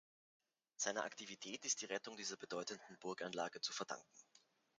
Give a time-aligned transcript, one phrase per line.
[0.77, 4.09] Seiner Aktivität ist die Rettung dieser bedeutenden Burganlage zu verdanken.